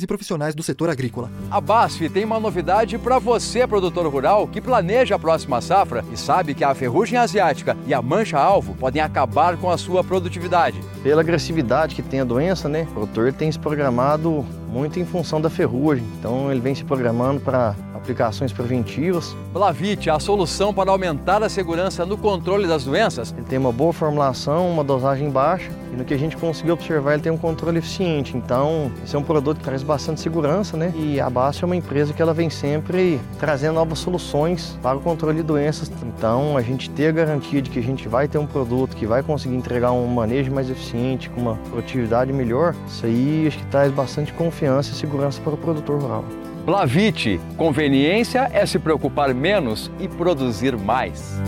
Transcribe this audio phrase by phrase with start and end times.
[0.00, 1.30] e profissionais do setor agrícola.
[1.50, 6.16] A BASF tem uma novidade para você, produtor rural, que planeja a próxima safra e
[6.16, 10.80] sabe que a ferrugem asiática e a mancha-alvo podem acabar com a sua produtividade.
[11.02, 15.42] Pela agressividade que tem a doença, né, o produtor tem se programado muito em função
[15.42, 19.34] da ferrugem, então ele vem se programando para aplicações preventivas.
[19.52, 23.32] Blavit, a solução para aumentar a segurança no controle das doenças.
[23.36, 27.14] Ele tem uma boa formulação, uma dosagem baixa e no que a gente conseguiu observar
[27.14, 28.36] ele tem um controle eficiente.
[28.36, 30.92] Então, esse é um produto que traz bastante segurança, né?
[30.96, 35.00] E a Basso é uma empresa que ela vem sempre trazendo novas soluções para o
[35.00, 35.90] controle de doenças.
[36.02, 39.06] Então, a gente ter a garantia de que a gente vai ter um produto que
[39.06, 43.66] vai conseguir entregar um manejo mais eficiente, com uma produtividade melhor, isso aí acho que
[43.66, 46.24] traz bastante confiança e segurança para o produtor rural.
[46.64, 51.40] Blavite, conveniência é se preocupar menos e produzir mais.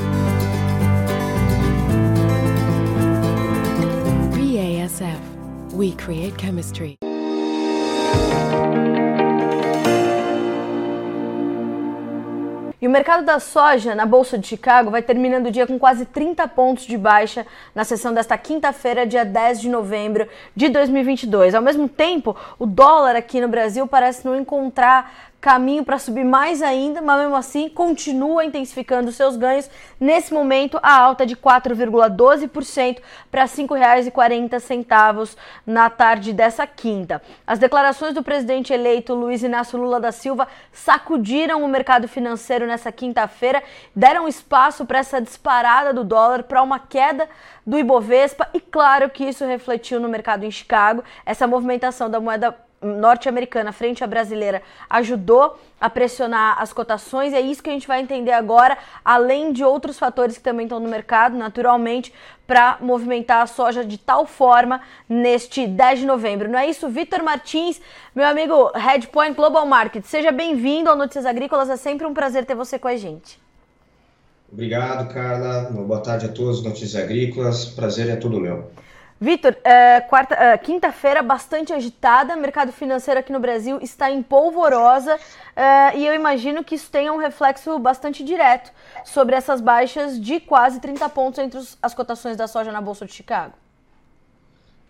[4.33, 5.21] BASF,
[5.73, 6.97] we create chemistry.
[12.85, 16.05] E o mercado da soja na Bolsa de Chicago vai terminando o dia com quase
[16.05, 21.55] 30 pontos de baixa na sessão desta quinta-feira, dia 10 de novembro de 2022.
[21.55, 26.62] Ao mesmo tempo, o dólar aqui no Brasil parece não encontrar caminho para subir mais
[26.62, 29.69] ainda, mas mesmo assim continua intensificando seus ganhos.
[30.00, 37.20] Nesse momento, a alta de 4,12% para R$ 5,40 na tarde dessa quinta.
[37.47, 42.91] As declarações do presidente eleito Luiz Inácio Lula da Silva sacudiram o mercado financeiro nessa
[42.91, 43.62] quinta-feira,
[43.95, 47.28] deram espaço para essa disparada do dólar, para uma queda
[47.67, 51.05] do Ibovespa e claro que isso refletiu no mercado em Chicago.
[51.27, 57.41] Essa movimentação da moeda norte-americana frente à brasileira ajudou a pressionar as cotações e é
[57.41, 60.89] isso que a gente vai entender agora, além de outros fatores que também estão no
[60.89, 62.12] mercado, naturalmente,
[62.47, 66.49] para movimentar a soja de tal forma neste 10 de novembro.
[66.49, 67.81] Não é isso, Vitor Martins,
[68.15, 70.05] meu amigo Headpoint Global Market.
[70.05, 73.43] Seja bem-vindo ao Notícias Agrícolas, é sempre um prazer ter você com a gente.
[74.53, 75.71] Obrigado, Carla.
[75.71, 77.65] Boa tarde a todos, Notícias Agrícolas.
[77.67, 78.71] Prazer é todo meu.
[79.25, 85.19] Vitor, é, quarta, é, quinta-feira bastante agitada, mercado financeiro aqui no Brasil está em polvorosa
[85.57, 88.71] é, e eu imagino que isso tenha um reflexo bastante direto
[89.03, 93.07] sobre essas baixas de quase 30 pontos entre os, as cotações da soja na Bolsa
[93.07, 93.55] de Chicago.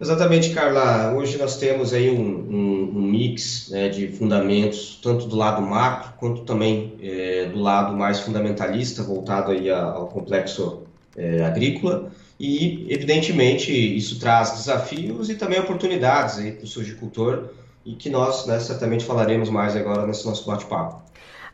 [0.01, 1.13] Exatamente, Carla.
[1.13, 6.13] Hoje nós temos aí um, um, um mix né, de fundamentos, tanto do lado macro,
[6.19, 10.83] quanto também é, do lado mais fundamentalista, voltado aí ao complexo
[11.17, 12.11] é, agrícola.
[12.39, 17.51] E, evidentemente, isso traz desafios e também oportunidades para o sojicultor
[17.85, 21.05] e que nós né, certamente falaremos mais agora nesse nosso bate-papo.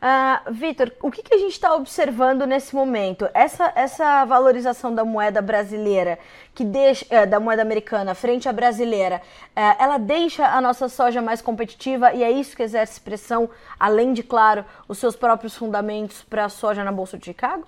[0.01, 3.29] Uh, Vitor, o que, que a gente está observando nesse momento?
[3.35, 6.17] Essa, essa valorização da moeda brasileira,
[6.55, 9.21] que deixa, uh, da moeda americana frente à brasileira,
[9.55, 13.47] uh, ela deixa a nossa soja mais competitiva e é isso que exerce pressão,
[13.79, 17.67] além de, claro, os seus próprios fundamentos para a soja na Bolsa de Chicago?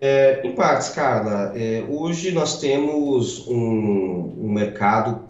[0.00, 1.52] É, em partes, Carla.
[1.54, 5.20] É, hoje nós temos um, um, mercado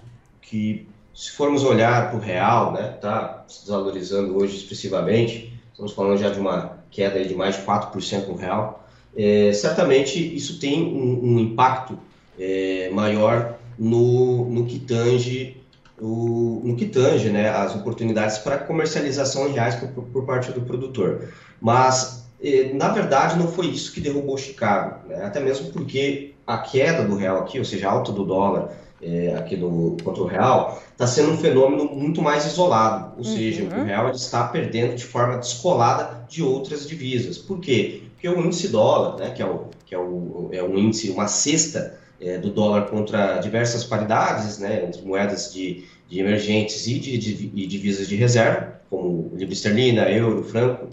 [0.43, 5.93] que, se formos olhar para o real, está né, tá se desvalorizando hoje expressivamente, estamos
[5.93, 10.83] falando já de uma queda de mais de 4% no real, é, certamente isso tem
[10.83, 11.99] um, um impacto
[12.39, 15.57] é, maior no, no que tange
[16.01, 20.61] o, no que tange né, as oportunidades para comercialização em reais por, por parte do
[20.63, 21.29] produtor.
[21.61, 22.26] Mas
[22.75, 25.25] na verdade, não foi isso que derrubou Chicago, né?
[25.25, 28.71] até mesmo porque a queda do real aqui, ou seja, a alta do dólar
[29.03, 33.37] é, aqui do contra o real, está sendo um fenômeno muito mais isolado, ou uhum.
[33.37, 37.39] seja, o real está perdendo de forma descolada de outras divisas.
[37.39, 38.03] Por quê?
[38.13, 41.29] Porque o índice dólar, né, que, é, o, que é, o, é um índice, uma
[41.29, 47.19] cesta é, do dólar contra diversas paridades, né, entre moedas de, de emergentes e de,
[47.19, 50.89] de, de divisas de reserva, como libra esterlina, euro, franco,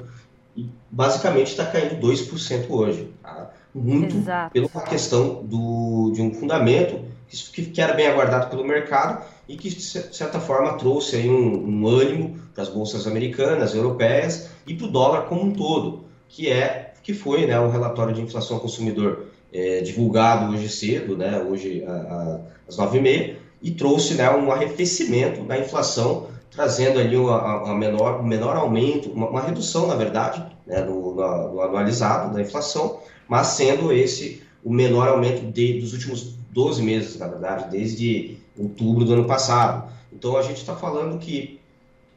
[0.56, 3.10] e basicamente está caindo 2% hoje.
[3.22, 3.52] Tá?
[3.74, 4.52] Muito Exato.
[4.52, 9.70] pela questão do, de um fundamento que, que era bem aguardado pelo mercado e que,
[9.70, 14.88] de certa forma, trouxe aí um, um ânimo para as bolsas americanas, europeias e para
[14.88, 19.26] o dólar como um todo, que é que foi né, o relatório de inflação consumidor
[19.52, 25.44] é, divulgado hoje cedo, né, hoje a, a, às 9h30, e trouxe né, um arrefecimento
[25.44, 30.46] da inflação trazendo ali uma, uma menor, um menor aumento, uma, uma redução, na verdade,
[30.66, 36.36] né, no, no, anualizado da inflação, mas sendo esse o menor aumento de, dos últimos
[36.52, 39.92] 12 meses, na verdade, desde outubro do ano passado.
[40.12, 41.60] Então, a gente está falando que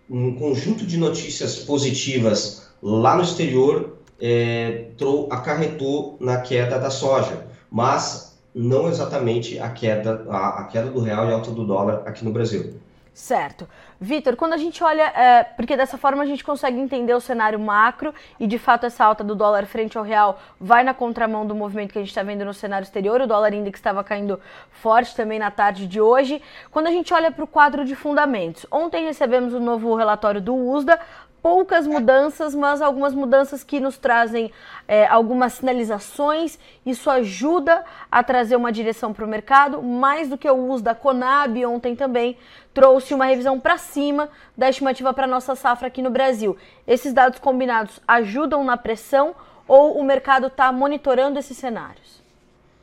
[0.08, 4.88] um conjunto de notícias positivas lá no exterior é,
[5.30, 11.28] acarretou na queda da soja, mas não exatamente a queda, a, a queda do real
[11.28, 12.74] e alta do dólar aqui no Brasil.
[13.16, 13.66] Certo.
[13.98, 17.58] Vitor, quando a gente olha, é, porque dessa forma a gente consegue entender o cenário
[17.58, 21.54] macro e de fato essa alta do dólar frente ao real vai na contramão do
[21.54, 23.22] movimento que a gente está vendo no cenário exterior.
[23.22, 24.38] O dólar index estava caindo
[24.70, 26.42] forte também na tarde de hoje.
[26.70, 30.54] Quando a gente olha para o quadro de fundamentos, ontem recebemos o novo relatório do
[30.54, 31.00] USDA,
[31.46, 34.50] poucas mudanças, mas algumas mudanças que nos trazem
[34.88, 36.58] é, algumas sinalizações.
[36.84, 40.92] Isso ajuda a trazer uma direção para o mercado, mais do que o uso da
[40.92, 42.36] Conab ontem também
[42.74, 46.56] trouxe uma revisão para cima da estimativa para nossa safra aqui no Brasil.
[46.84, 49.32] Esses dados combinados ajudam na pressão
[49.68, 52.20] ou o mercado está monitorando esses cenários?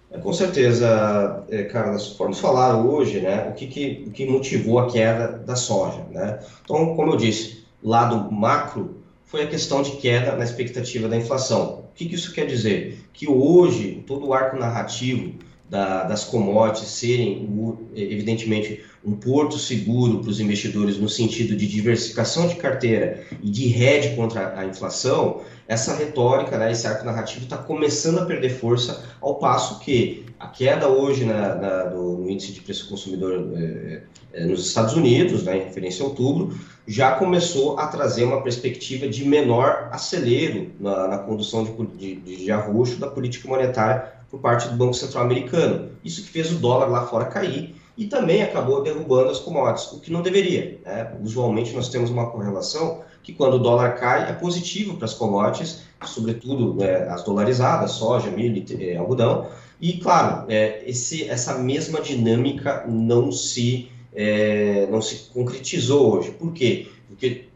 [0.10, 4.80] É, com certeza, é, Carlos, vamos falar hoje, né, o que, que, o que motivou
[4.80, 6.40] a queda da soja, né?
[6.64, 11.86] Então, como eu disse, lado macro foi a questão de queda na expectativa da inflação.
[11.92, 13.04] O que, que isso quer dizer?
[13.14, 15.34] Que hoje todo o arco narrativo
[15.70, 17.50] da, das commodities serem,
[17.96, 23.74] evidentemente, um porto seguro para os investidores no sentido de diversificação de carteira e de
[23.74, 29.04] hedge contra a inflação, essa retórica, né, esse arco narrativo está começando a perder força,
[29.20, 34.02] ao passo que a queda hoje na, na, do, no índice de preço consumidor é,
[34.34, 36.56] é, nos Estados Unidos, né, em referência a outubro,
[36.88, 42.52] já começou a trazer uma perspectiva de menor acelero na, na condução de, de, de
[42.52, 45.92] arroxo da política monetária por parte do Banco Central americano.
[46.04, 50.00] Isso que fez o dólar lá fora cair e também acabou derrubando as commodities, o
[50.00, 50.80] que não deveria.
[50.84, 51.14] Né?
[51.22, 55.84] Usualmente nós temos uma correlação que quando o dólar cai é positivo para as commodities,
[56.04, 59.48] sobretudo né, as dolarizadas, soja, milho, e algodão.
[59.80, 66.32] E claro, é, esse, essa mesma dinâmica não se é, não se concretizou hoje.
[66.32, 66.88] Por quê?
[67.08, 67.48] Porque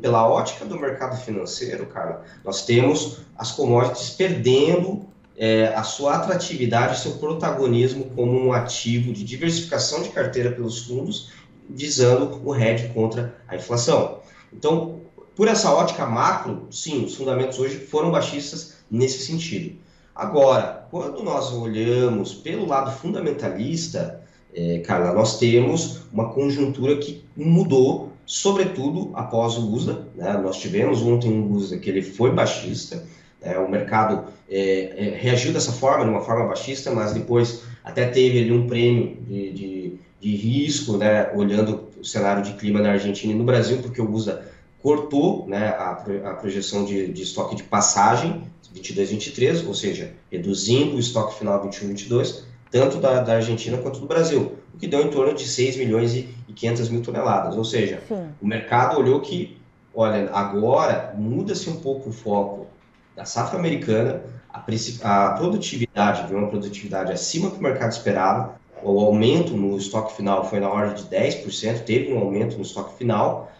[0.00, 5.06] pela ótica do mercado financeiro, cara, nós temos as commodities perdendo
[5.36, 11.30] é, a sua atratividade, seu protagonismo como um ativo de diversificação de carteira pelos fundos,
[11.68, 14.20] visando o hedge contra a inflação.
[14.52, 15.00] Então,
[15.34, 19.76] por essa ótica macro, sim, os fundamentos hoje foram baixistas nesse sentido.
[20.14, 24.22] Agora, quando nós olhamos pelo lado fundamentalista,
[24.56, 30.08] é, Carla, nós temos uma conjuntura que mudou, sobretudo após o USDA.
[30.16, 30.32] Né?
[30.42, 33.04] Nós tivemos ontem um USDA que ele foi baixista,
[33.42, 38.06] é, o mercado é, é, reagiu dessa forma, de uma forma baixista, mas depois até
[38.06, 41.30] teve ali um prêmio de, de, de risco, né?
[41.34, 44.42] olhando o cenário de clima na Argentina e no Brasil, porque o USDA
[44.82, 48.42] cortou né, a, a projeção de, de estoque de passagem
[48.74, 52.42] 22-23, ou seja, reduzindo o estoque final 21-22,
[52.76, 56.14] tanto da, da, Argentina quanto do Brasil, o que deu em torno de 6 milhões
[56.14, 57.56] e 500 mil toneladas.
[57.56, 58.28] Ou seja, Sim.
[58.40, 59.56] o mercado olhou que,
[59.94, 62.66] olha, agora muda-se um pouco o foco
[63.14, 64.20] da safra americana,
[64.52, 69.78] a, a produtividade, de uma produtividade acima do que o mercado esperava, o aumento no
[69.78, 73.50] estoque final foi na ordem de 10%, teve um aumento no estoque final,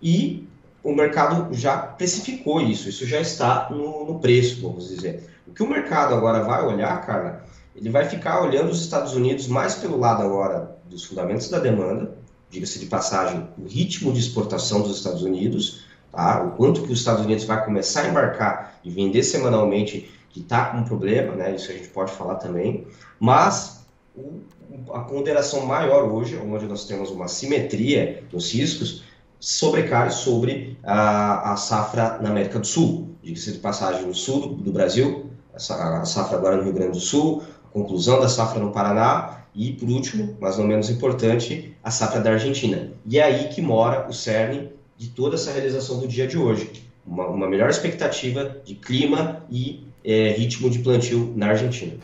[0.00, 0.48] e
[0.82, 5.28] o mercado já precificou isso, isso já está no, no preço, vamos dizer.
[5.46, 9.46] O que o mercado agora vai olhar, Carla, ele vai ficar olhando os Estados Unidos
[9.46, 12.12] mais pelo lado agora dos fundamentos da demanda,
[12.50, 16.42] diga-se de passagem, o ritmo de exportação dos Estados Unidos, tá?
[16.42, 20.66] o quanto que os Estados Unidos vai começar a embarcar e vender semanalmente, que está
[20.66, 21.54] com um problema, né?
[21.54, 22.86] isso a gente pode falar também,
[23.18, 24.40] mas o,
[24.92, 29.02] a ponderação maior hoje, onde nós temos uma simetria nos riscos,
[29.40, 34.54] sobrecai sobre a, a safra na América do Sul, diga-se de passagem no sul do,
[34.54, 39.44] do Brasil, a safra agora no Rio Grande do Sul, conclusão da safra no Paraná
[39.54, 42.90] e, por último, mas não menos importante, a safra da Argentina.
[43.06, 46.70] E é aí que mora o cerne de toda essa realização do dia de hoje.
[47.06, 51.94] Uma, uma melhor expectativa de clima e é, ritmo de plantio na Argentina.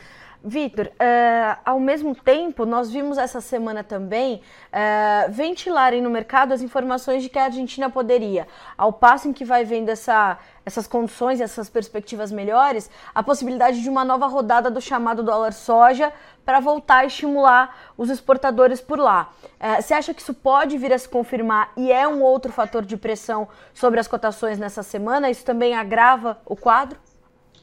[0.42, 6.62] Vitor, uh, ao mesmo tempo, nós vimos essa semana também uh, ventilarem no mercado as
[6.62, 11.40] informações de que a Argentina poderia, ao passo em que vai vendo essa, essas condições,
[11.40, 16.12] essas perspectivas melhores, a possibilidade de uma nova rodada do chamado dólar soja
[16.44, 19.32] para voltar a estimular os exportadores por lá.
[19.60, 22.84] Uh, você acha que isso pode vir a se confirmar e é um outro fator
[22.84, 25.28] de pressão sobre as cotações nessa semana?
[25.28, 26.96] Isso também agrava o quadro?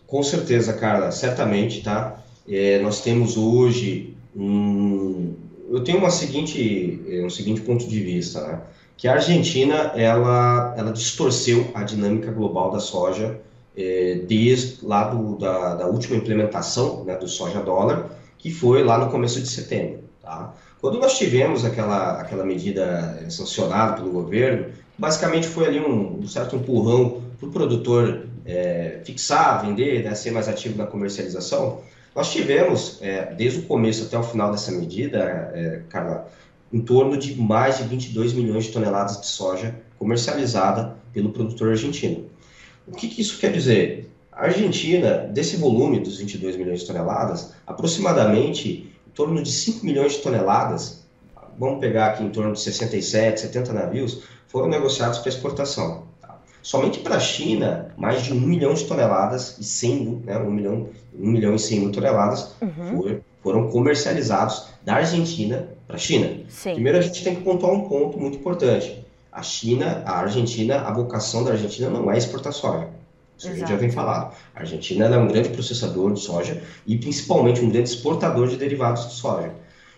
[0.05, 2.24] Com certeza, Carla, certamente, tá?
[2.47, 5.33] É, nós temos hoje um,
[5.69, 8.61] eu tenho uma seguinte, um seguinte ponto de vista, né?
[8.97, 13.39] que a Argentina ela, ela distorceu a dinâmica global da soja
[13.75, 18.97] é, desde lá do, da, da última implementação né, do soja dólar, que foi lá
[18.97, 19.99] no começo de setembro.
[20.21, 20.53] Tá?
[20.79, 26.55] Quando nós tivemos aquela, aquela medida sancionada pelo governo, basicamente foi ali um, um certo
[26.55, 31.81] empurrão para o produtor é, fixar, vender, né, ser mais ativo na comercialização.
[32.15, 36.31] Nós tivemos, é, desde o começo até o final dessa medida, é, Carla,
[36.71, 42.29] em torno de mais de 22 milhões de toneladas de soja comercializada pelo produtor argentino.
[42.87, 44.09] O que, que isso quer dizer?
[44.31, 50.13] A Argentina, desse volume dos 22 milhões de toneladas, aproximadamente em torno de 5 milhões
[50.13, 51.05] de toneladas,
[51.57, 56.04] vamos pegar aqui em torno de 67, 70 navios, foram negociados para exportação.
[56.65, 60.89] Somente para a China, mais de 1 milhão de toneladas e 100, né, 1 milhão,
[61.13, 63.19] 1 milhão e 100 mil toneladas uhum.
[63.43, 66.39] foram comercializados da Argentina para a China.
[66.49, 66.73] Sim.
[66.73, 69.05] Primeiro, a gente tem que pontuar um ponto muito importante.
[69.31, 72.87] A China, a Argentina, a vocação da Argentina não é exportar soja.
[73.37, 73.53] Isso Exato.
[73.53, 74.35] a gente já vem falado.
[74.55, 79.07] A Argentina é um grande processador de soja e principalmente um grande exportador de derivados
[79.07, 79.53] de soja.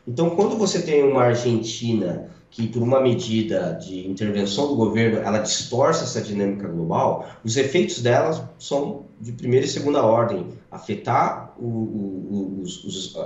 [0.06, 5.40] Então, quando você tem uma Argentina que, por uma medida de intervenção do governo, ela
[5.40, 10.48] distorce essa dinâmica global, os efeitos delas são de primeira e segunda ordem.
[10.72, 13.18] Afetar o, o, os, os,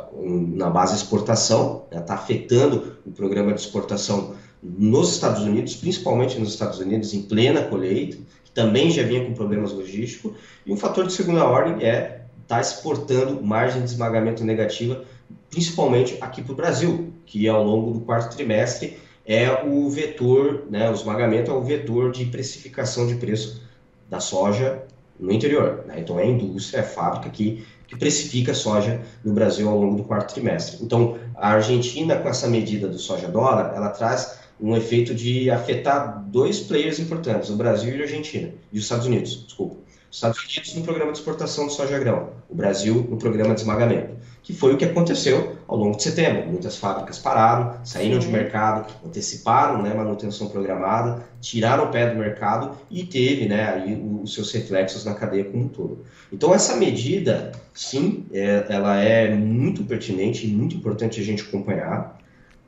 [0.53, 6.39] na base exportação, está né, tá afetando o programa de exportação nos Estados Unidos, principalmente
[6.39, 10.33] nos Estados Unidos, em plena colheita, que também já vinha com problemas logísticos.
[10.65, 15.03] E um fator de segunda ordem é estar tá exportando margem de esmagamento negativa,
[15.49, 18.97] principalmente aqui para o Brasil, que ao longo do quarto trimestre
[19.33, 23.61] é o vetor, né, o esmagamento é o vetor de precificação de preço
[24.09, 24.83] da soja
[25.19, 25.85] no interior.
[25.87, 25.99] Né?
[25.99, 29.79] Então é a indústria, é a fábrica que, que precifica a soja no Brasil ao
[29.79, 30.83] longo do quarto trimestre.
[30.83, 36.23] Então a Argentina, com essa medida do soja dólar, ela traz um efeito de afetar
[36.27, 39.80] dois players importantes, o Brasil e a Argentina, e os Estados Unidos, desculpa.
[40.11, 43.61] Os Estados Unidos no programa de exportação de soja grão, o Brasil no programa de
[43.61, 46.47] esmagamento que foi o que aconteceu ao longo de setembro.
[46.47, 52.75] Muitas fábricas pararam, saíram de mercado, anteciparam né, manutenção programada, tiraram o pé do mercado
[52.89, 56.05] e teve né, aí os seus reflexos na cadeia como um todo.
[56.31, 62.19] Então essa medida, sim, é, ela é muito pertinente e muito importante a gente acompanhar.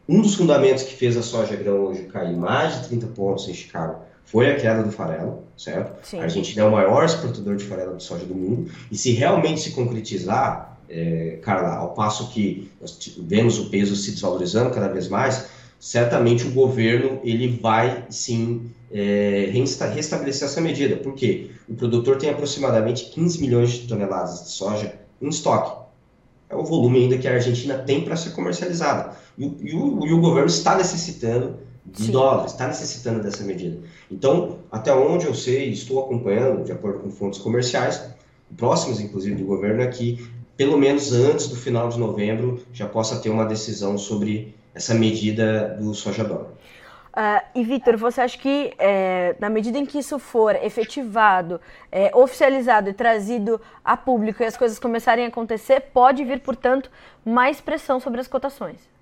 [0.08, 3.54] Um dos fundamentos que fez a soja grão hoje cair mais de 30 pontos em
[3.54, 6.06] Chicago foi a queda do farelo, certo?
[6.06, 6.20] Sim.
[6.20, 9.62] A Argentina é o maior exportador de farelo de soja do mundo e se realmente
[9.62, 15.08] se concretizar é, Carla, ao passo que nós vemos o peso se desvalorizando cada vez
[15.08, 15.48] mais,
[15.80, 19.50] certamente o governo ele vai sim é,
[19.94, 20.96] restabelecer essa medida.
[20.98, 21.52] Por quê?
[21.68, 25.84] O produtor tem aproximadamente 15 milhões de toneladas de soja em estoque.
[26.50, 29.16] É o volume ainda que a Argentina tem para ser comercializada.
[29.38, 32.12] E, e, o, e, o, governo está necessitando de sim.
[32.12, 33.80] dólares, está necessitando dessa medida.
[34.10, 38.02] Então, até onde eu sei, estou acompanhando, de acordo com fontes comerciais,
[38.56, 43.20] próximas inclusive do governo, é que pelo menos antes do final de novembro, já possa
[43.20, 46.52] ter uma decisão sobre essa medida do soja dólar.
[47.16, 51.62] Uh, e Vitor, você acha que é, na medida em que isso for efetivado,
[51.92, 56.90] é, oficializado e trazido a público e as coisas começarem a acontecer, pode vir, portanto,
[57.24, 58.93] mais pressão sobre as cotações?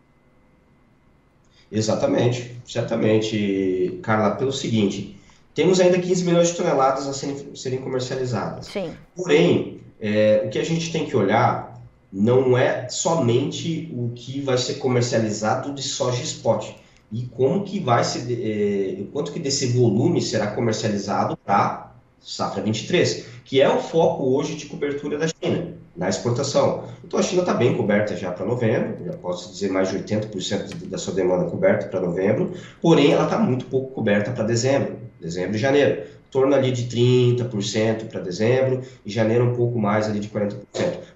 [1.72, 5.18] Exatamente, certamente, Carla, pelo seguinte,
[5.54, 8.68] temos ainda 15 milhões de toneladas a serem, serem comercializadas.
[8.68, 8.92] Sim.
[9.16, 14.58] Porém, é, o que a gente tem que olhar não é somente o que vai
[14.58, 16.72] ser comercializado de soja spot
[17.10, 23.26] e como que vai ser, é, quanto que desse volume será comercializado para safra 23,
[23.46, 26.86] que é o foco hoje de cobertura da China na exportação.
[27.04, 30.88] Então a China está bem coberta já para novembro, já posso dizer mais de 80%
[30.88, 35.56] da sua demanda coberta para novembro, porém ela está muito pouco coberta para dezembro, dezembro
[35.56, 40.30] e janeiro torno ali de 30% para dezembro e janeiro um pouco mais ali de
[40.30, 40.56] 40%.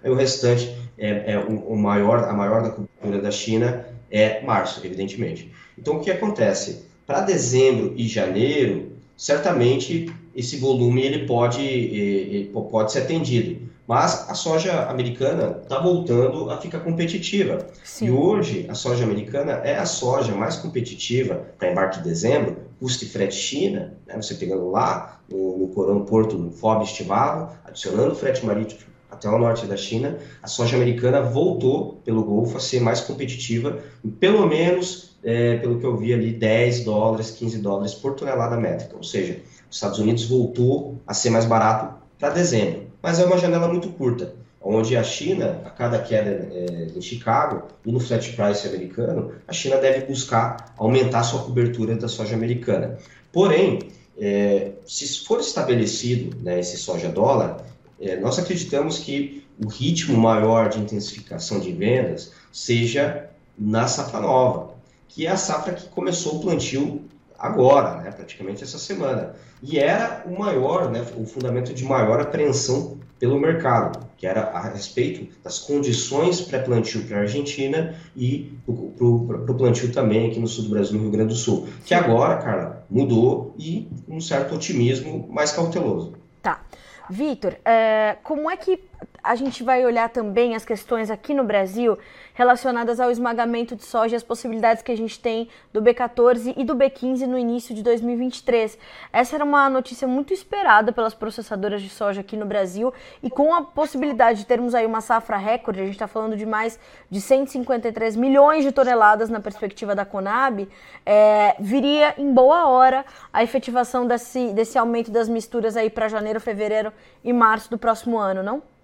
[0.03, 4.41] Aí o restante é, é o, o, maior, a maior da cultura da China é
[4.43, 5.51] março, evidentemente.
[5.77, 6.85] Então o que acontece?
[7.07, 13.73] Para dezembro e janeiro, certamente esse volume ele pode, ele pode ser atendido.
[13.87, 17.67] Mas a soja americana está voltando a ficar competitiva.
[17.83, 18.07] Sim.
[18.07, 23.03] E hoje a soja americana é a soja mais competitiva para embarque de dezembro, custo
[23.03, 28.15] e frete China, né, você pegando lá no, no Corão Porto, no FOB estivado, adicionando
[28.15, 32.81] frete marítimo até o norte da China, a soja americana voltou pelo Golfo a ser
[32.81, 33.79] mais competitiva,
[34.19, 38.97] pelo menos, é, pelo que eu vi ali, 10 dólares, 15 dólares por tonelada métrica.
[38.97, 39.39] Ou seja,
[39.69, 43.89] os Estados Unidos voltou a ser mais barato para dezembro mas é uma janela muito
[43.89, 49.31] curta, onde a China, a cada queda é, em Chicago e no flat price americano,
[49.47, 52.97] a China deve buscar aumentar sua cobertura da soja americana.
[53.31, 57.63] Porém, é, se for estabelecido né, esse soja dólar,
[58.01, 64.73] é, nós acreditamos que o ritmo maior de intensificação de vendas seja na safra nova,
[65.07, 67.03] que é a safra que começou o plantio
[67.37, 69.35] agora, né, praticamente essa semana.
[69.61, 74.69] E era o maior, né, o fundamento de maior apreensão pelo mercado, que era a
[74.69, 80.65] respeito das condições pré-plantio para a Argentina e para o plantio também aqui no sul
[80.65, 81.67] do Brasil, no Rio Grande do Sul.
[81.85, 86.13] Que agora, Carla, mudou e um certo otimismo mais cauteloso.
[86.41, 86.61] Tá.
[87.09, 88.83] Vitor, é, como é que
[89.25, 91.97] a gente vai olhar também as questões aqui no Brasil
[92.35, 96.63] relacionadas ao esmagamento de soja e as possibilidades que a gente tem do B14 e
[96.63, 98.77] do B15 no início de 2023.
[99.11, 103.53] Essa era uma notícia muito esperada pelas processadoras de soja aqui no Brasil e com
[103.53, 106.77] a possibilidade de termos aí uma safra recorde, a gente está falando de mais
[107.09, 110.67] de 153 milhões de toneladas na perspectiva da Conab,
[111.05, 113.03] é, viria em boa hora
[113.33, 118.17] a efetivação desse, desse aumento das misturas aí para janeiro, fevereiro e março do próximo
[118.17, 118.74] ano, não?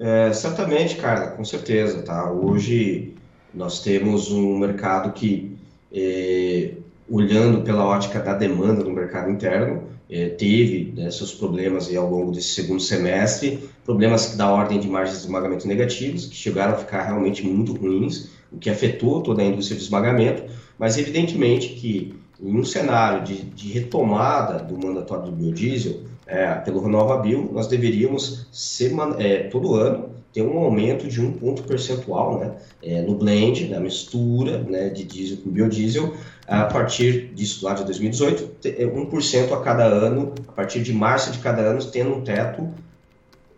[0.00, 2.30] É, certamente, Carla, com certeza, tá?
[2.30, 3.14] Hoje
[3.52, 5.56] nós temos um mercado que,
[5.92, 6.74] é,
[7.10, 12.08] olhando pela ótica da demanda do mercado interno, é, teve né, seus problemas aí ao
[12.08, 16.78] longo desse segundo semestre, problemas da ordem de margens de esmagamento negativos, que chegaram a
[16.78, 20.44] ficar realmente muito ruins, o que afetou toda a indústria de esmagamento,
[20.78, 26.80] mas evidentemente que em um cenário de, de retomada do mandatório do biodiesel, é, pelo
[26.80, 32.52] RenovaBio, nós deveríamos, ser, é, todo ano, ter um aumento de um ponto percentual né,
[32.82, 36.14] é, no blend, na mistura né, de diesel com biodiesel,
[36.46, 41.32] a partir disso lá de 2018, 1% é, a cada ano, a partir de março
[41.32, 42.68] de cada ano, tendo um teto,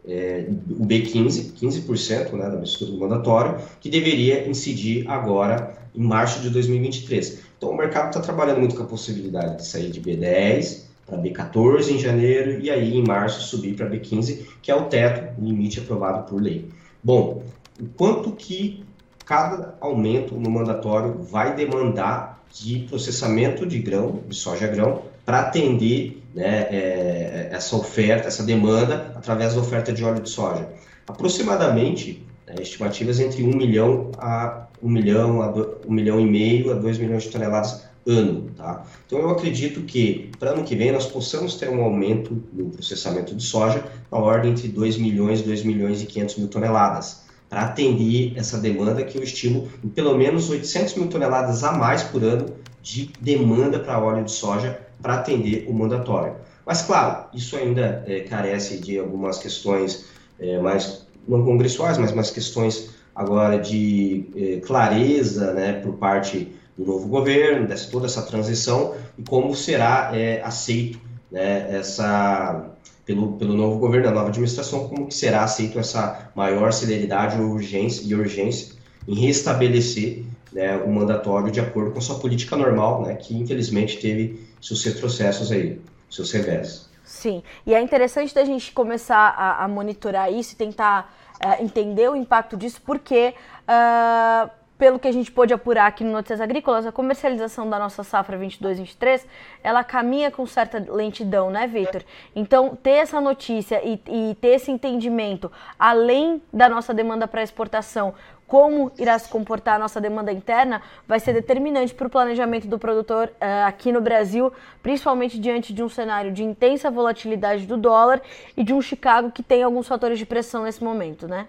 [0.08, 6.40] é, o B15, 15% né, da mistura do mandatório, que deveria incidir agora em março
[6.40, 7.40] de 2023.
[7.58, 11.90] Então o mercado está trabalhando muito com a possibilidade de sair de B10, para B14
[11.90, 15.80] em janeiro e aí em março subir para B15, que é o teto, o limite
[15.80, 16.68] aprovado por lei.
[17.02, 17.42] Bom,
[17.80, 18.84] o quanto que
[19.26, 26.22] cada aumento no mandatório vai demandar de processamento de grão, de soja grão, para atender
[26.34, 30.68] né, é, essa oferta, essa demanda através da oferta de óleo de soja.
[31.06, 36.72] Aproximadamente, né, estimativas entre 1 milhão a 1 milhão, a 2, 1 milhão e meio
[36.72, 38.50] a 2 milhões de toneladas ano.
[38.56, 38.84] Tá?
[39.06, 43.34] Então, eu acredito que para ano que vem nós possamos ter um aumento no processamento
[43.34, 47.62] de soja na ordem entre 2 milhões e 2 milhões e 500 mil toneladas, para
[47.62, 52.22] atender essa demanda que eu estimo em pelo menos 800 mil toneladas a mais por
[52.22, 52.46] ano
[52.82, 56.36] de demanda para óleo de soja para atender o mandatório.
[56.64, 60.06] Mas, claro, isso ainda é, carece de algumas questões
[60.38, 66.86] é, mais, não congressuais, mas mais questões agora de é, clareza né, por parte do
[66.86, 70.98] novo governo, dessa, toda essa transição e como será é, aceito
[71.30, 72.70] né, essa
[73.04, 78.02] pelo, pelo novo governo, da nova administração, como que será aceito essa maior celeridade urgência,
[78.06, 78.74] e urgência
[79.06, 84.48] em restabelecer né, o mandatório de acordo com sua política normal, né, que infelizmente teve
[84.60, 86.88] seus retrocessos aí, seus revés.
[87.04, 91.12] Sim, e é interessante da gente começar a, a monitorar isso e tentar
[91.44, 93.34] uh, entender o impacto disso, porque
[93.66, 98.02] uh, pelo que a gente pôde apurar aqui no Notícias Agrícolas, a comercialização da nossa
[98.02, 99.26] safra 22-23,
[99.62, 102.02] ela caminha com certa lentidão, né, Vitor?
[102.34, 108.14] Então, ter essa notícia e, e, ter esse entendimento, além da nossa demanda para exportação,
[108.46, 112.78] como irá se comportar a nossa demanda interna, vai ser determinante para o planejamento do
[112.78, 114.50] produtor uh, aqui no Brasil,
[114.82, 118.22] principalmente diante de um cenário de intensa volatilidade do dólar
[118.56, 121.48] e de um Chicago que tem alguns fatores de pressão nesse momento, né?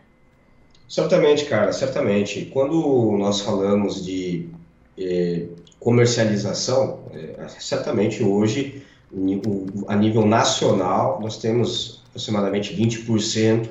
[0.91, 2.49] Certamente, cara, certamente.
[2.51, 4.49] Quando nós falamos de
[4.97, 5.45] eh,
[5.79, 8.83] comercialização, eh, certamente hoje,
[9.87, 13.69] a nível nacional, nós temos aproximadamente 20%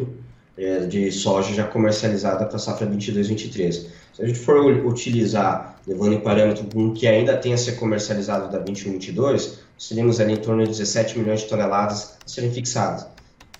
[0.56, 3.70] eh, de soja já comercializada para a safra 22-23.
[4.14, 8.50] Se a gente for utilizar, levando em parâmetro um que ainda tem a ser comercializado
[8.50, 13.06] da 21-22, seríamos ali em torno de 17 milhões de toneladas a serem fixadas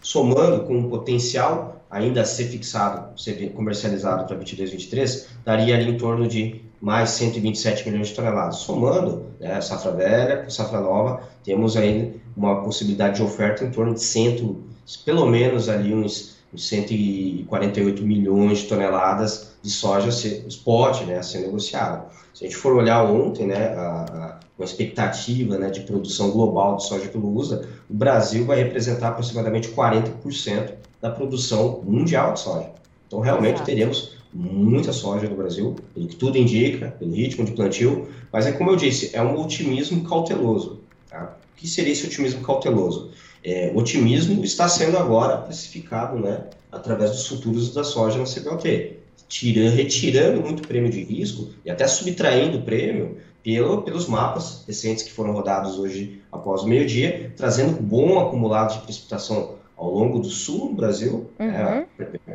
[0.03, 5.99] somando com o potencial ainda ser fixado, ser comercializado para 22, 23, daria ali em
[5.99, 8.57] torno de mais 127 milhões de toneladas.
[8.57, 13.95] Somando né, safra velha com safra nova, temos aí uma possibilidade de oferta em torno
[13.95, 14.57] de 100,
[15.05, 21.41] pelo menos ali uns, uns 148 milhões de toneladas de soja spot né, a ser
[21.41, 22.07] negociada.
[22.33, 26.87] Se a gente for olhar ontem, né, a, a expectativa né, de produção global de
[26.87, 32.71] soja pelo USA, o Brasil vai representar aproximadamente 40% da produção mundial de soja.
[33.07, 33.67] Então, realmente Exato.
[33.67, 38.53] teremos muita soja no Brasil, pelo que tudo indica, pelo ritmo de plantio, mas é
[38.53, 40.81] como eu disse, é um otimismo cauteloso.
[41.09, 41.37] Tá?
[41.55, 43.11] O que seria esse otimismo cauteloso?
[43.43, 48.99] É, o otimismo está sendo agora precificado né, através dos futuros da soja na CBLT.
[49.29, 55.03] Tira, retirando muito prêmio de risco e até subtraindo o prêmio, pelo, pelos mapas recentes
[55.03, 60.29] que foram rodados hoje após o meio-dia, trazendo bom acumulado de precipitação ao longo do
[60.29, 61.47] sul do Brasil, uhum.
[61.47, 61.87] é,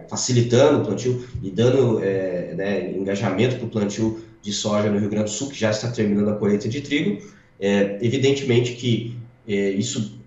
[0.09, 5.09] facilitando o plantio e dando é, né, engajamento para o plantio de soja no Rio
[5.09, 7.21] Grande do Sul, que já está terminando a colheita de trigo.
[7.59, 9.15] É, evidentemente que
[9.47, 10.17] é, isso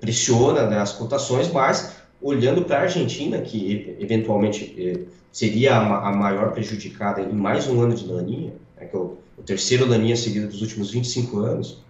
[0.00, 5.00] pressiona né, as cotações, mas olhando para a Argentina, que eventualmente é,
[5.32, 9.18] seria a, a, maior prejudicada em mais um ano de laninha, né, que é o,
[9.36, 11.82] o terceiro laninha seguido dos últimos 25 anos,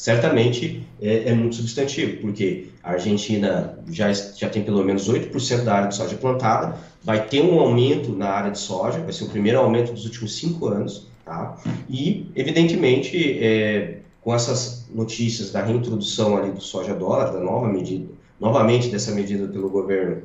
[0.00, 5.74] certamente é, é, muito substantivo, porque a Argentina já, já tem pelo menos 8% da
[5.74, 9.28] área de soja plantada, vai ter um aumento na área de soja, vai ser o
[9.28, 11.54] primeiro aumento dos últimos cinco anos, tá?
[11.86, 18.06] E, evidentemente, é, com essas notícias da reintrodução ali do soja dólar, da nova medida,
[18.40, 20.22] novamente dessa medida pelo governo,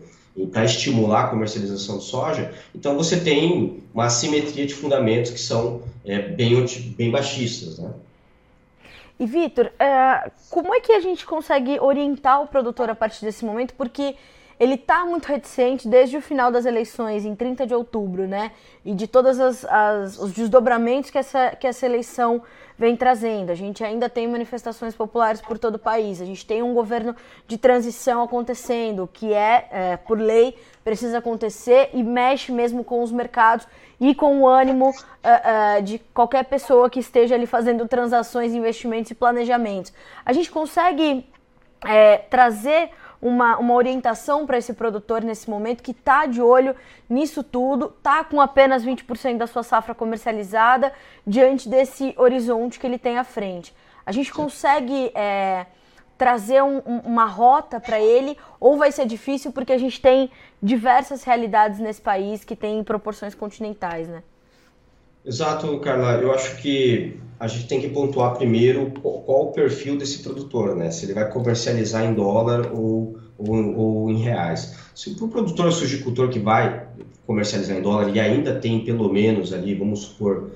[0.53, 5.81] para estimular a comercialização de soja, então você tem uma assimetria de fundamentos que são
[6.05, 6.65] é, bem,
[6.97, 7.91] bem baixistas, né?
[9.19, 13.45] E Vitor, uh, como é que a gente consegue orientar o produtor a partir desse
[13.45, 13.73] momento?
[13.75, 14.15] Porque
[14.59, 18.51] ele está muito reticente desde o final das eleições, em 30 de outubro, né?
[18.83, 19.37] E de todos
[20.19, 22.41] os desdobramentos que essa, que essa eleição
[22.77, 23.51] vem trazendo.
[23.51, 27.15] A gente ainda tem manifestações populares por todo o país, a gente tem um governo
[27.47, 33.11] de transição acontecendo, que é, é por lei, precisa acontecer e mexe mesmo com os
[33.11, 33.67] mercados
[33.99, 39.11] e com o ânimo uh, uh, de qualquer pessoa que esteja ali fazendo transações, investimentos
[39.11, 39.93] e planejamentos.
[40.25, 41.25] A gente consegue
[41.85, 42.91] é, trazer
[43.25, 46.75] uma, uma orientação para esse produtor nesse momento que está de olho
[47.09, 50.93] nisso tudo, está com apenas 20% da sua safra comercializada
[51.25, 53.75] diante desse horizonte que ele tem à frente.
[54.05, 55.65] A gente consegue é,
[56.19, 60.29] trazer um, um, uma rota para ele ou vai ser difícil porque a gente tem
[60.61, 64.21] diversas realidades nesse país que tem proporções continentais, né?
[65.25, 66.21] Exato, Carla.
[66.21, 70.91] Eu acho que a gente tem que pontuar primeiro qual o perfil desse produtor, né?
[70.91, 74.75] Se ele vai comercializar em dólar ou, ou, ou em reais.
[74.93, 76.87] Se o produtor sujicultor que vai
[77.25, 80.51] comercializar em dólar e ainda tem pelo menos ali, vamos supor,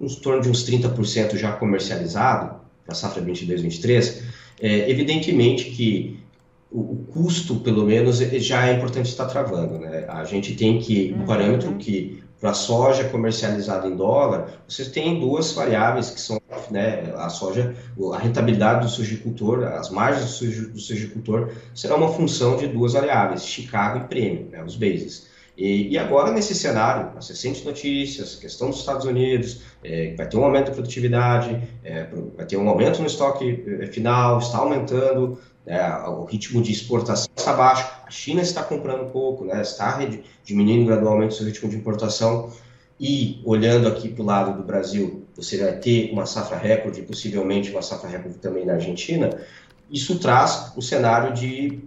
[0.00, 4.22] em torno de uns 30% já comercializado, para a safra 22-23,
[4.60, 6.20] é, evidentemente que
[6.70, 9.78] o, o, custo, pelo menos, já é importante estar travando.
[9.78, 10.04] Né?
[10.08, 15.18] A gente tem que, um parâmetro que para a soja comercializada em dólar, você tem
[15.18, 17.74] duas variáveis que são né, a soja,
[18.12, 20.38] a rentabilidade do sujicultor, as margens
[20.70, 25.34] do sujicultor será uma função de duas variáveis, Chicago e prêmio, né, os bases.
[25.56, 30.36] E, e, agora, nesse cenário, as recentes notícias, questão dos Estados Unidos, é, vai ter
[30.36, 35.38] um aumento da produtividade, é, vai ter um aumento no estoque é, final, está aumentando,
[35.66, 39.98] né, o ritmo de exportação está baixo, a China está comprando pouco, né, está
[40.44, 42.52] diminuindo gradualmente o seu ritmo de importação,
[42.98, 47.70] e olhando aqui para o lado do Brasil, você vai ter uma safra recorde, possivelmente
[47.70, 49.38] uma safra recorde também na Argentina,
[49.90, 51.80] isso traz um cenário de,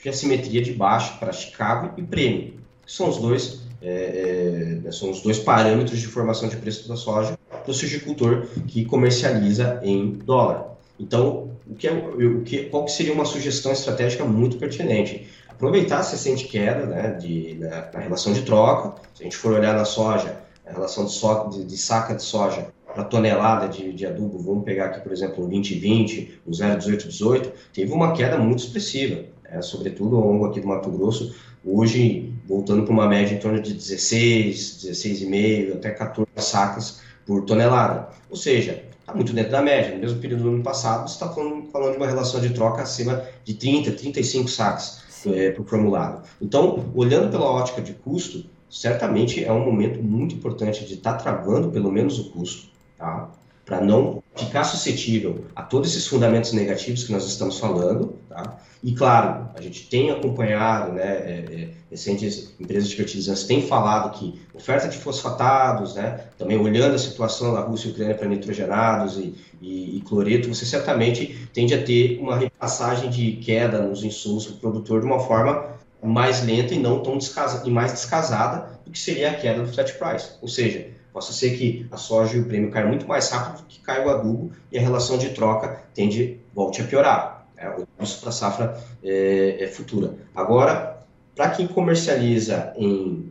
[0.00, 5.10] de assimetria de baixo para Chicago e prêmio, que são os dois é, é, são
[5.10, 10.12] os dois parâmetros de formação de preço da soja para o sujicultor que comercializa em
[10.12, 10.71] dólar.
[11.02, 15.26] Então, o que, é, o que, qual que seria uma sugestão estratégica muito pertinente?
[15.48, 18.94] Aproveitar essa recente queda né, de, na, na, relação de troca.
[19.12, 22.22] Se a gente for olhar na soja, a relação de, so, de, de saca de
[22.22, 27.52] soja para tonelada de, de, adubo, vamos pegar aqui, por exemplo, um 2020, um 01818,
[27.72, 31.34] teve uma queda muito expressiva, né, sobretudo ao longo aqui do Mato Grosso,
[31.64, 38.08] hoje voltando para uma média em torno de 16, 16,5 até 14 sacas por tonelada.
[38.30, 39.94] Ou seja, está muito dentro da média.
[39.94, 42.82] No mesmo período do ano passado, você está falando, falando, de uma relação de troca
[42.82, 46.22] acima de 30, 35 saques é, por formulado.
[46.40, 51.18] Então, olhando pela ótica de custo, certamente é um momento muito importante de estar tá
[51.18, 53.30] travando pelo menos o custo, tá?
[53.72, 58.58] Para não ficar suscetível a todos esses fundamentos negativos que nós estamos falando, tá?
[58.84, 64.18] E claro, a gente tem acompanhado, né, é, é, recentes empresas de fertilizantes têm falado
[64.18, 69.16] que oferta de fosfatados, né, também olhando a situação da Rússia e Ucrânia para nitrogenados
[69.16, 74.44] e, e, e, cloreto, você certamente tende a ter uma repassagem de queda nos insumos
[74.44, 75.64] para o produtor de uma forma
[76.02, 79.72] mais lenta e não tão descasada, e mais descasada do que seria a queda do
[79.72, 80.32] flat price.
[80.42, 83.66] Ou seja, Possa ser que a soja e o prêmio caiam muito mais rápido do
[83.66, 87.46] que cai o adubo e a relação de troca tende volte a piorar.
[87.56, 90.14] É, o custo para a safra é, é, futura.
[90.34, 90.98] Agora,
[91.36, 93.30] para quem comercializa em,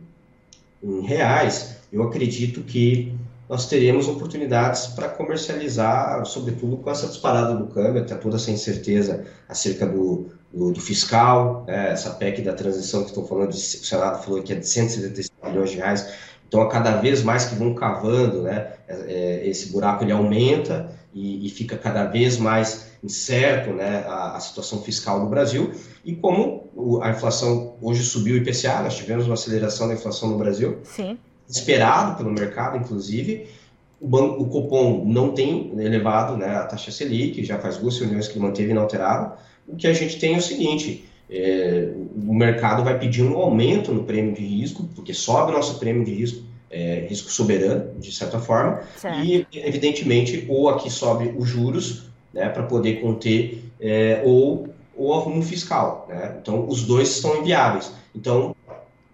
[0.82, 3.14] em reais, eu acredito que
[3.48, 9.26] nós teremos oportunidades para comercializar, sobretudo com essa disparada do câmbio, até toda essa incerteza
[9.46, 14.24] acerca do, do, do fiscal, né, essa PEC da transição que estão falando, o Senado
[14.24, 16.08] falou que é de 175 milhões de reais,
[16.52, 20.92] Então, a cada vez mais que vão cavando, né, é, é, esse buraco ele aumenta
[21.14, 25.72] e, e, fica cada vez mais incerto né, a, a, situação fiscal do Brasil.
[26.04, 30.36] E como a inflação hoje subiu o IPCA, nós tivemos uma aceleração da inflação no
[30.36, 31.18] Brasil, Sim.
[31.48, 33.48] esperado pelo mercado, inclusive,
[33.98, 38.28] o, banco, o Copom não tem elevado né, a taxa Selic, já faz duas reuniões
[38.28, 39.32] que manteve inalterado.
[39.66, 43.92] O que a gente tem é o seguinte: é, o mercado vai pedir um aumento
[43.92, 48.12] no prêmio de risco, porque sobe o nosso prêmio de risco, é, risco soberano, de
[48.12, 49.24] certa forma, certo.
[49.24, 55.42] e, evidentemente, ou aqui sobe os juros, né, para poder conter, é, ou o arrumo
[55.42, 56.06] fiscal.
[56.08, 56.36] Né?
[56.40, 57.92] Então, os dois estão inviáveis.
[58.14, 58.54] Então,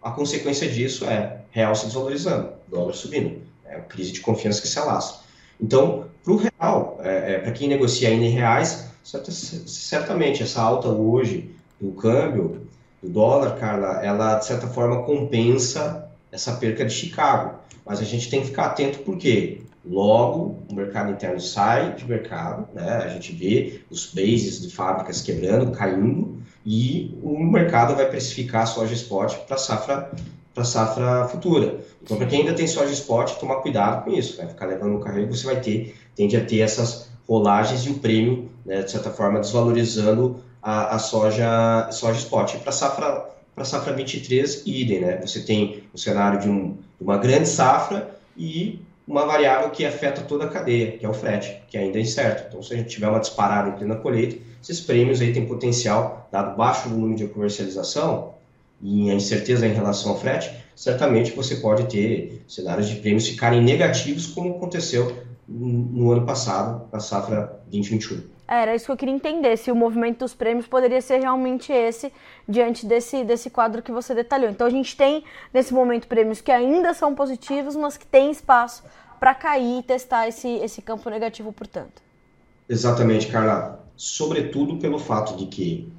[0.02, 3.42] a consequência disso é real se desvalorizando, dólar subindo.
[3.64, 5.20] É a crise de confiança que se alastra.
[5.60, 10.88] Então, para o real, é, é, para quem negocia ainda em reais, certamente essa alta
[10.88, 12.66] hoje do câmbio,
[13.02, 17.58] do dólar, Carla, ela de certa forma compensa essa perca de Chicago.
[17.84, 22.68] Mas a gente tem que ficar atento porque logo o mercado interno sai de mercado,
[22.74, 22.96] né?
[23.04, 26.36] a gente vê os bases de fábricas quebrando, caindo,
[26.66, 30.10] e o mercado vai precificar a soja spot para safra
[30.52, 31.78] para safra futura.
[32.02, 34.48] Então, para quem ainda tem soja spot, tomar cuidado com isso, né?
[34.48, 38.50] ficar levando no carrego, você vai ter, tende a ter essas rolagens e o prêmio,
[38.66, 42.56] né, de certa forma, desvalorizando a, a soja, soja spot.
[42.56, 45.20] Para safra para safra 23, idem, né?
[45.20, 50.44] Você tem o cenário de, um, uma grande safra e uma variável que afeta toda
[50.44, 52.44] a cadeia, que é o frete, que ainda é incerto.
[52.48, 56.28] Então, se a gente tiver uma disparada em plena colheita, esses prêmios aí têm potencial,
[56.30, 58.34] dado baixo volume de comercialização
[58.80, 63.60] e a incerteza em relação ao frete, certamente você pode ter cenários de prêmios ficarem
[63.60, 65.12] negativos, como aconteceu
[65.48, 68.37] no ano passado, na safra 2021.
[68.48, 72.10] Era isso que eu queria entender, se o movimento dos prêmios poderia ser realmente esse,
[72.48, 74.48] diante desse, desse quadro que você detalhou.
[74.48, 78.82] Então a gente tem, nesse momento, prêmios que ainda são positivos, mas que tem espaço
[79.20, 82.00] para cair e testar esse, esse campo negativo, portanto.
[82.66, 83.84] Exatamente, Carla.
[83.94, 85.92] Sobretudo pelo fato de que,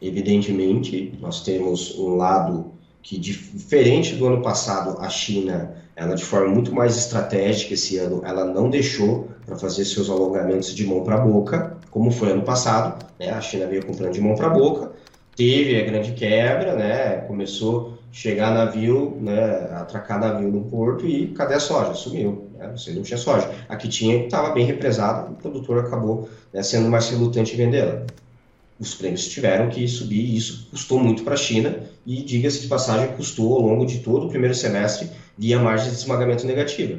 [0.00, 6.48] evidentemente, nós temos um lado que, diferente do ano passado, a China ela de forma
[6.48, 11.18] muito mais estratégica esse ano, ela não deixou para fazer seus alongamentos de mão para
[11.18, 13.30] boca, como foi ano passado, né?
[13.30, 14.90] A China veio comprando de mão para boca,
[15.36, 17.18] teve a grande quebra, né?
[17.28, 19.68] Começou a chegar navio, né?
[19.74, 21.94] Atracar navio no porto e cadê a soja?
[21.94, 22.72] Sumiu, né?
[22.76, 23.48] Você não tinha soja.
[23.68, 28.04] Aqui tinha, estava bem represado, o produtor acabou né, sendo mais relutante em vendê-la
[28.82, 32.66] os prêmios tiveram que subir e isso custou muito para a China e, diga-se de
[32.66, 36.98] passagem, custou ao longo de todo o primeiro semestre via margem de esmagamento negativa.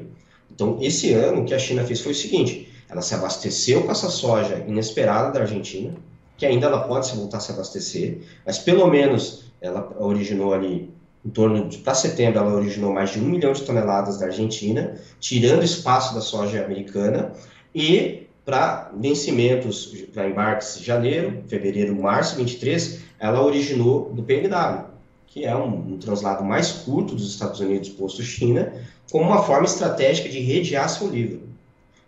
[0.50, 3.92] Então, esse ano, o que a China fez foi o seguinte, ela se abasteceu com
[3.92, 5.94] essa soja inesperada da Argentina,
[6.38, 10.94] que ainda ela pode se voltar a se abastecer, mas pelo menos ela originou ali,
[11.26, 14.96] em torno de, para setembro, ela originou mais de um milhão de toneladas da Argentina,
[15.20, 17.32] tirando espaço da soja americana,
[17.74, 24.86] e para vencimentos, para embarques janeiro, fevereiro, março 23, ela originou do PNW,
[25.26, 28.72] que é um, um translado mais curto dos Estados Unidos posto China,
[29.10, 31.43] como uma forma estratégica de redear seu livro.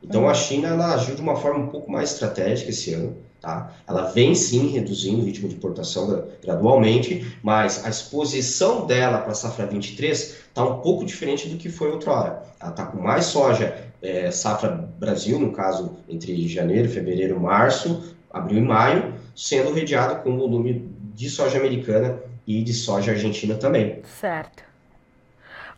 [0.07, 3.17] Então a China ela agiu de uma forma um pouco mais estratégica esse ano.
[3.41, 3.71] Tá?
[3.87, 9.35] Ela vem sim reduzindo o ritmo de importação gradualmente, mas a exposição dela para a
[9.35, 12.43] safra 23 está um pouco diferente do que foi outrora.
[12.59, 18.59] Ela está com mais soja é, safra Brasil, no caso, entre janeiro, fevereiro, março, abril
[18.59, 24.01] e maio, sendo redeado com volume de soja americana e de soja argentina também.
[24.19, 24.63] Certo.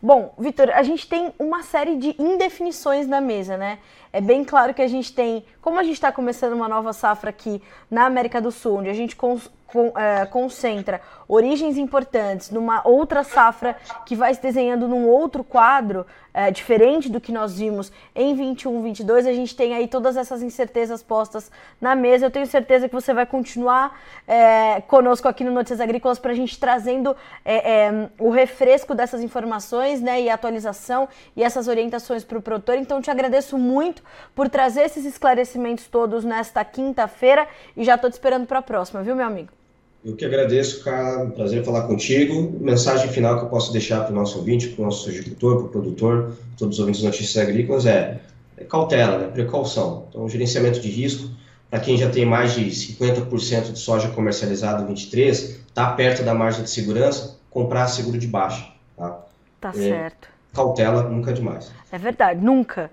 [0.00, 3.78] Bom, Vitor, a gente tem uma série de indefinições na mesa, né?
[4.12, 7.30] É bem claro que a gente tem, como a gente está começando uma nova safra
[7.30, 9.38] aqui na América do Sul, onde a gente com,
[9.96, 16.50] é, concentra origens importantes numa outra safra que vai se desenhando num outro quadro, é,
[16.50, 21.02] diferente do que nós vimos em 21, 22, a gente tem aí todas essas incertezas
[21.02, 22.26] postas na mesa.
[22.26, 26.34] Eu tenho certeza que você vai continuar é, conosco aqui no Notícias Agrícolas para a
[26.34, 32.38] gente trazendo é, é, o refresco dessas informações né, e atualização e essas orientações para
[32.38, 32.76] o produtor.
[32.76, 33.97] Então, te agradeço muito
[34.34, 39.02] por trazer esses esclarecimentos todos nesta quinta-feira e já estou te esperando para a próxima,
[39.02, 39.50] viu, meu amigo?
[40.04, 41.24] Eu que agradeço, cara.
[41.24, 42.56] Um prazer falar contigo.
[42.60, 45.66] Mensagem final que eu posso deixar para o nosso ouvinte, para o nosso agricultor, para
[45.66, 48.20] o produtor, todos os ouvintes de notícias agrícolas é,
[48.56, 49.26] é cautela, né?
[49.28, 50.06] precaução.
[50.08, 51.28] Então, gerenciamento de risco.
[51.68, 56.32] Para quem já tem mais de 50% de soja comercializada em 23, está perto da
[56.32, 58.72] margem de segurança, comprar seguro de baixa.
[58.96, 59.20] Tá,
[59.60, 60.28] tá é, certo.
[60.54, 61.70] Cautela nunca é demais.
[61.92, 62.90] É verdade, nunca.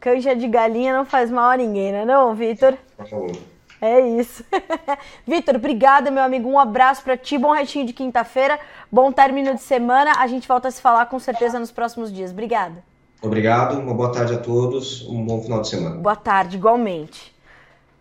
[0.00, 2.74] Canja de galinha não faz mal a ninguém, né não, Vitor?
[2.96, 3.32] Por favor.
[3.80, 4.44] É isso.
[5.26, 6.48] Vitor, obrigada, meu amigo.
[6.48, 7.38] Um abraço para ti.
[7.38, 8.58] Bom retinho de quinta-feira.
[8.90, 10.12] Bom término de semana.
[10.18, 12.30] A gente volta a se falar com certeza nos próximos dias.
[12.32, 12.82] Obrigada.
[13.22, 13.78] Obrigado.
[13.78, 15.06] Uma boa tarde a todos.
[15.08, 15.96] Um bom final de semana.
[15.96, 17.34] Boa tarde, igualmente.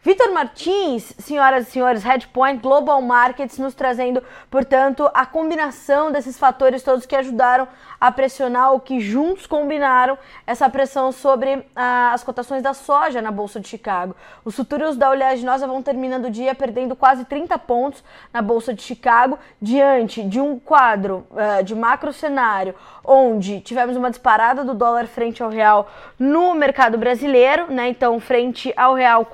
[0.07, 6.81] Vitor Martins, senhoras e senhores, Headpoint Global Markets nos trazendo, portanto, a combinação desses fatores
[6.81, 7.67] todos que ajudaram
[7.99, 13.31] a pressionar ou que juntos combinaram essa pressão sobre ah, as cotações da soja na
[13.31, 14.15] Bolsa de Chicago.
[14.45, 18.83] Os futuros da oleaginosa vão terminando o dia perdendo quase 30 pontos na Bolsa de
[18.83, 25.07] Chicago, diante de um quadro ah, de macro cenário onde tivemos uma disparada do dólar
[25.07, 25.89] frente ao real
[26.19, 27.87] no mercado brasileiro, né?
[27.87, 29.25] Então, frente ao real,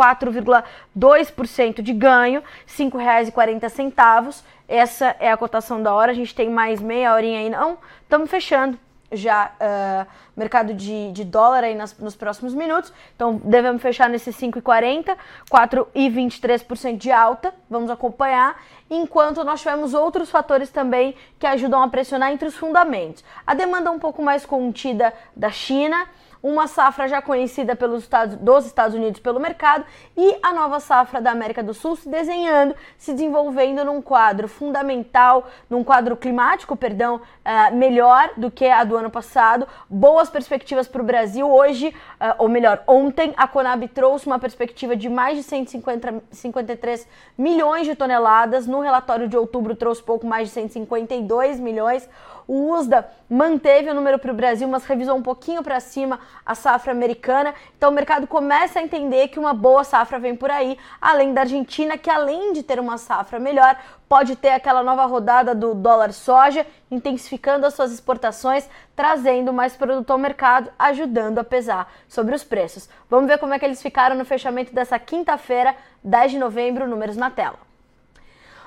[0.98, 4.44] 4,2% de ganho, R$ 5,40.
[4.68, 6.12] Essa é a cotação da hora.
[6.12, 7.78] A gente tem mais meia horinha aí, não?
[8.04, 8.78] Estamos fechando
[9.16, 12.92] já uh, mercado de, de dólar aí nas, nos próximos minutos.
[13.16, 15.16] Então devemos fechar nesse 5,40,
[15.52, 17.54] 4,23% de alta.
[17.70, 18.62] Vamos acompanhar.
[18.90, 23.24] Enquanto nós tivemos outros fatores também que ajudam a pressionar entre os fundamentos.
[23.46, 26.08] A demanda um pouco mais contida da China
[26.44, 29.86] uma safra já conhecida pelos Estados, dos Estados Unidos pelo mercado
[30.18, 35.48] e a nova safra da América do Sul se desenhando, se desenvolvendo num quadro fundamental,
[35.70, 39.66] num quadro climático, perdão, uh, melhor do que a do ano passado.
[39.90, 41.50] Boas perspectivas para o Brasil.
[41.50, 47.88] Hoje, uh, ou melhor, ontem, a Conab trouxe uma perspectiva de mais de 153 milhões
[47.88, 48.68] de toneladas.
[48.68, 52.10] No relatório de outubro, trouxe pouco mais de 152 milhões.
[52.48, 56.56] O USDA manteve o número para o Brasil, mas revisou um pouquinho para cima a
[56.56, 57.54] safra americana.
[57.78, 61.42] Então o mercado começa a entender que uma boa safra vem por aí, além da
[61.42, 63.78] Argentina, que além de ter uma safra melhor,
[64.08, 70.12] pode ter aquela nova rodada do dólar soja, intensificando as suas exportações, trazendo mais produto
[70.12, 72.88] ao mercado, ajudando a pesar sobre os preços.
[73.10, 77.18] Vamos ver como é que eles ficaram no fechamento dessa quinta-feira, 10 de novembro, números
[77.18, 77.73] na tela.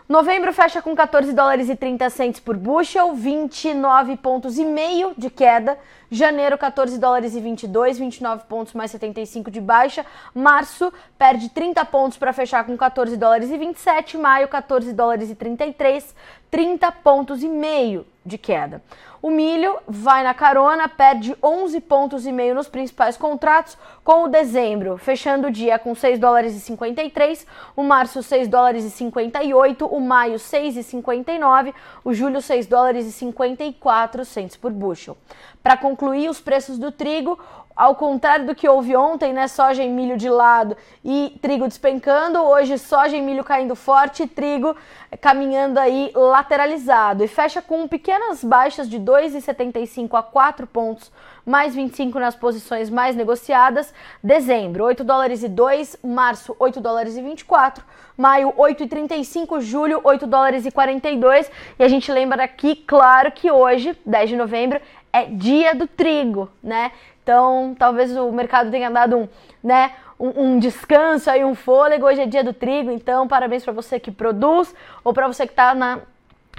[0.08, 5.28] Novembro fecha com 14 dólares e 30 centes por bushel, 29 pontos e meio de
[5.28, 5.76] queda.
[6.08, 10.06] Janeiro 14 dólares e 22, 29 pontos mais 75 de baixa.
[10.32, 15.34] Março perde 30 pontos para fechar com 14 dólares e 27, maio 14 dólares e
[15.34, 16.14] 33,
[16.52, 18.80] 30 pontos e meio de queda.
[19.26, 24.28] O milho vai na carona, perde 11 pontos e meio nos principais contratos, com o
[24.28, 29.84] dezembro fechando o dia com 6 dólares e 53, o março 6 dólares e 58,
[29.84, 35.18] o maio 6,59, o julho 6 dólares e 54 centes por bushel.
[35.60, 37.36] Para concluir, os preços do trigo,
[37.76, 42.42] ao contrário do que houve ontem, né, soja e milho de lado e trigo despencando,
[42.42, 44.74] hoje soja e milho caindo forte e trigo
[45.20, 47.22] caminhando aí lateralizado.
[47.22, 51.12] E fecha com pequenas baixas de 2,75 a 4 pontos,
[51.44, 53.92] mais 25 nas posições mais negociadas.
[54.22, 57.84] Dezembro, 8 dólares e 2, março, 8 dólares e 24,
[58.16, 61.50] maio, 8,35, julho, 8 dólares e 42.
[61.78, 64.80] E a gente lembra aqui, claro, que hoje, 10 de novembro,
[65.12, 66.92] é dia do trigo, né?
[67.26, 69.28] Então, talvez o mercado tenha dado um,
[69.60, 72.06] né, um, um descanso aí, um fôlego.
[72.06, 75.52] Hoje é dia do trigo, então parabéns para você que produz ou para você que
[75.52, 76.02] está na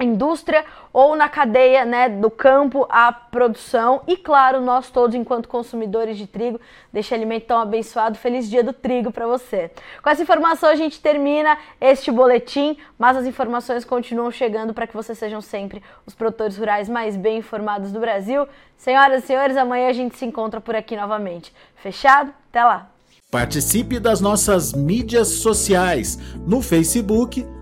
[0.03, 4.01] indústria ou na cadeia né, do campo à produção.
[4.07, 6.59] E claro nós todos enquanto consumidores de trigo
[6.91, 9.71] deste alimento tão abençoado feliz dia do trigo para você.
[10.01, 14.93] Com essa informação a gente termina este boletim mas as informações continuam chegando para que
[14.93, 18.47] vocês sejam sempre os produtores rurais mais bem informados do Brasil.
[18.77, 21.53] Senhoras e senhores amanhã a gente se encontra por aqui novamente.
[21.75, 22.33] Fechado?
[22.49, 22.89] Até lá!
[23.29, 26.17] Participe das nossas mídias sociais.
[26.47, 27.45] No Facebook